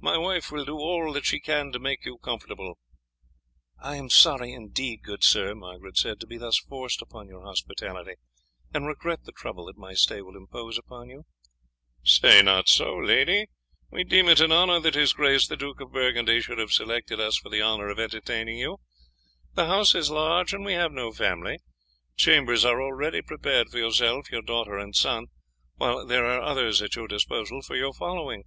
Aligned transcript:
My 0.00 0.18
wife 0.18 0.50
will 0.50 0.64
do 0.64 0.74
all 0.74 1.12
that 1.12 1.24
she 1.24 1.38
can 1.38 1.70
to 1.70 1.78
make 1.78 2.04
you 2.04 2.18
comfortable." 2.18 2.78
"I 3.78 3.94
am 3.94 4.10
sorry 4.10 4.52
indeed, 4.52 5.04
good 5.04 5.22
sir," 5.22 5.54
Margaret 5.54 5.96
said, 5.96 6.18
"to 6.18 6.26
be 6.26 6.36
thus 6.36 6.58
forced 6.58 7.00
upon 7.00 7.28
your 7.28 7.44
hospitality, 7.44 8.14
and 8.74 8.88
regret 8.88 9.22
the 9.22 9.30
trouble 9.30 9.66
that 9.66 9.78
my 9.78 9.94
stay 9.94 10.20
will 10.20 10.36
impose 10.36 10.78
upon 10.78 11.10
you." 11.10 11.26
"Say 12.02 12.42
not 12.42 12.68
so, 12.68 12.96
lady," 12.98 13.34
he 13.38 13.46
said, 13.46 13.48
"we 13.92 14.02
deem 14.02 14.28
it 14.28 14.40
an 14.40 14.50
honour 14.50 14.80
that 14.80 14.96
his 14.96 15.12
grace 15.12 15.46
the 15.46 15.56
Duke 15.56 15.80
of 15.80 15.92
Burgundy 15.92 16.40
should 16.40 16.58
have 16.58 16.72
selected 16.72 17.20
us 17.20 17.36
for 17.36 17.48
the 17.48 17.62
honour 17.62 17.86
of 17.88 18.00
entertaining 18.00 18.58
you. 18.58 18.78
The 19.54 19.66
house 19.68 19.94
is 19.94 20.10
large, 20.10 20.52
and 20.52 20.64
we 20.64 20.72
have 20.72 20.90
no 20.90 21.12
family. 21.12 21.60
Chambers 22.16 22.64
are 22.64 22.82
already 22.82 23.22
prepared 23.22 23.68
for 23.68 23.78
yourself, 23.78 24.28
your 24.28 24.42
daughter, 24.42 24.76
and 24.76 24.92
son, 24.96 25.26
while 25.76 26.04
there 26.04 26.26
are 26.26 26.40
others 26.42 26.82
at 26.82 26.96
your 26.96 27.06
disposal 27.06 27.62
for 27.62 27.76
your 27.76 27.92
following." 27.94 28.42